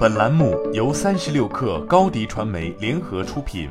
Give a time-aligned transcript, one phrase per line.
[0.00, 3.68] 本栏目由三十六氪高低传媒联合出品。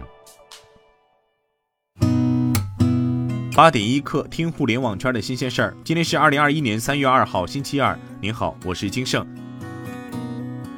[3.55, 5.75] 八点一刻，听互联网圈的新鲜事儿。
[5.83, 7.97] 今天是二零二一年三月二号，星期二。
[8.21, 9.25] 您好，我是金盛。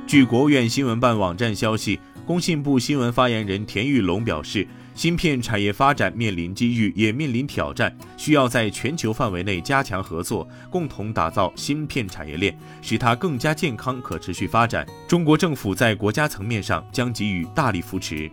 [0.08, 4.66] 据国务院新闻办网站消息，工信部新闻发言人田玉龙表示。
[4.94, 14.86] 芯片产业发展面临机遇，也面临挑战，需要在全球范围内加强合作，共同打造芯片产业链，使它更加健康、可持续发展。
[15.08, 18.30] 中国政府在国家层面上将给予大力扶持。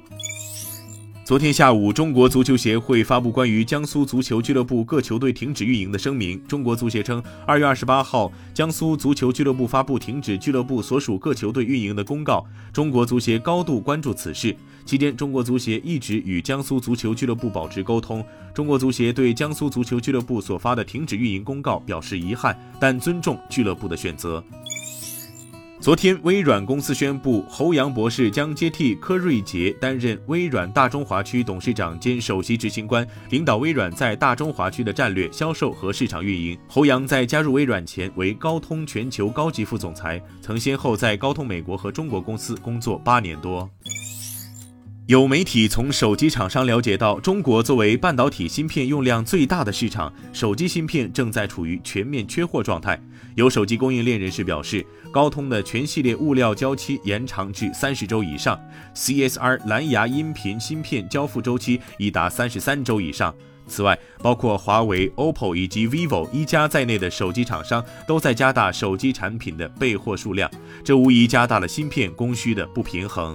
[1.28, 6.42] 昨天下午，中国足球协会发布关于江苏足球俱乐部各球队停止运营的声明。
[6.48, 12.42] 中国足协称，二月二十八号，江苏足球俱乐部发布停止俱乐部所属各球队运营的公告。
[12.72, 18.24] 中国足协高度关注此事，期间，中国足协一直与江苏足球俱乐部保持沟通。
[18.54, 24.42] 中国足协对江苏足球俱乐部所发的停止运营公告表示遗憾，但尊重俱乐部的选择。
[25.80, 36.58] 昨天，微软公司宣布，侯阳博士将接替柯瑞杰担任微软大中华区董事长兼首席执行官，领导微软在大中华区的战略、销售和市场运营。
[36.66, 43.70] 侯阳在加入微软前为高通全球高级副总裁，曾先后在高通美国和中国公司工作八年多。
[45.08, 53.00] 有媒体从手机厂商了解到，中国作为半导体芯片用量最大的市场，手机芯片正在处于全面缺货状态。
[53.34, 58.60] 有手机供应链人士表示，高通的全系列物料交期延长至三十周以上
[58.94, 63.34] ，CSR 蓝牙音频芯片交付周期已达三十三周以上。
[63.66, 70.50] 此外，包括华为、OPPO 以及 vivo 一加在内的手机厂商都在加大手机产品的备货数量，
[70.84, 73.34] 这无疑加大了芯片供需的不平衡。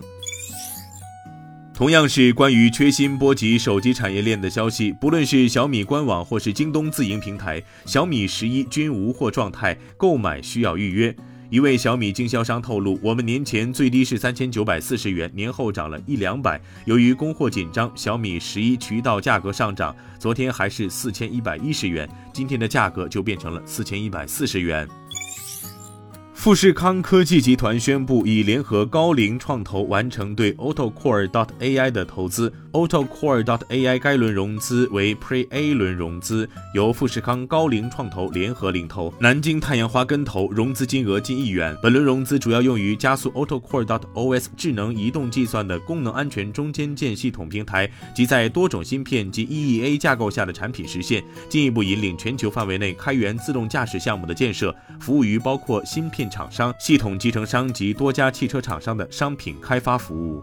[1.73, 11.13] 同样是关于缺芯波及手机产业链的消息，不论是小米官网或是京东自营平台，小米十一均无货状态，购买需要预约。
[11.49, 16.61] 一位小米经销商透露，我们年前最低是三千九百四十元，年后涨了一两百。
[16.85, 24.87] 由于供货紧张，小米十一渠道价格上涨，昨天还是四千一百一十元，今天的价格就变成了四千一百四十元。
[26.43, 32.51] 富士康科技集团宣布，已联合高瓴创投完成对 AutoCore dot AI 的投资。
[32.73, 41.77] AutoCore dot AI 该轮融资为 Pre-A 轮融资，由富士康、高瓴创投联合领投，南京太阳花跟投，融资金额近亿元。
[41.81, 56.23] 本轮融资主要用于加速 AutoCore dot OS 智能移动计算的功能安全中间件系统平台及在多种芯片及 EEA 架构下的产品实现，进一步引领全球范围内开源自动驾驶项目的建设，服务于包括芯片。
[56.33, 60.41] 厂商、系统集成商及多家汽车厂商的商品开发服务。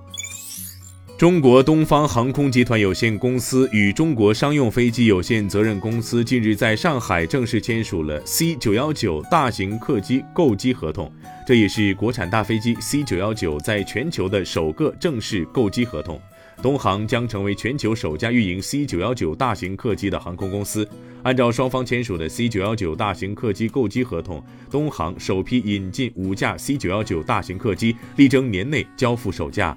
[1.21, 11.13] 中国东方航空集团有限公司与中国商用飞机有限责任公司近日在上海正式签署了 C 九幺九大型客机购机合同，
[11.47, 16.19] 这也是国产大飞机 C 九幺九在全球的首个正式购机合同。
[16.63, 20.89] 东航将成为全球首家运营 C 九幺九大型客机的航空公司。
[21.23, 29.77] 按照双方签署的 C 九幺九大型客机购机合同，东航首批引进五架 C 九幺九大型客机，力争年内交付首架。